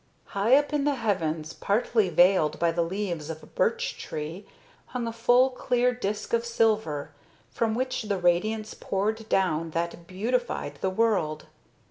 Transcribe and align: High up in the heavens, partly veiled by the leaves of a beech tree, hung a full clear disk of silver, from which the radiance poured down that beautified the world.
High 0.33 0.55
up 0.55 0.73
in 0.73 0.83
the 0.83 0.95
heavens, 0.95 1.53
partly 1.53 2.09
veiled 2.09 2.57
by 2.57 2.71
the 2.71 2.81
leaves 2.81 3.29
of 3.29 3.43
a 3.43 3.45
beech 3.45 3.99
tree, 3.99 4.47
hung 4.87 5.05
a 5.05 5.13
full 5.13 5.51
clear 5.51 5.93
disk 5.93 6.33
of 6.33 6.43
silver, 6.43 7.11
from 7.51 7.75
which 7.75 8.01
the 8.01 8.17
radiance 8.17 8.73
poured 8.73 9.29
down 9.29 9.69
that 9.77 10.07
beautified 10.07 10.79
the 10.81 10.89
world. 10.89 11.45